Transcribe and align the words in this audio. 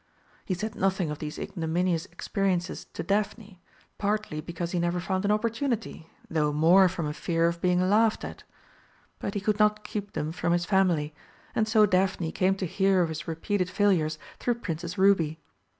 He 0.45 0.55
said 0.55 0.73
nothing 0.73 1.11
of 1.11 1.19
these 1.19 1.37
ignominious 1.37 2.07
experiences 2.07 2.85
to 2.93 3.03
Daphne, 3.03 3.61
partly 3.99 4.41
because 4.41 4.71
he 4.71 4.79
never 4.79 4.99
found 4.99 5.25
an 5.25 5.31
opportunity, 5.31 6.09
though 6.27 6.51
more 6.51 6.89
from 6.89 7.05
a 7.05 7.13
fear 7.13 7.47
of 7.47 7.61
being 7.61 7.79
laughed 7.87 8.25
at. 8.25 8.43
But 9.19 9.35
he 9.35 9.39
could 9.39 9.59
not 9.59 9.83
keep 9.83 10.13
them 10.13 10.31
from 10.31 10.53
his 10.53 10.65
family, 10.65 11.13
and 11.53 11.67
so 11.67 11.85
Daphne 11.85 12.31
came 12.31 12.55
to 12.55 12.65
hear 12.65 13.03
of 13.03 13.09
his 13.09 13.27
repeated 13.27 13.69
failures 13.69 14.17
through 14.39 14.55
Princess 14.55 14.97
Ruby. 14.97 15.39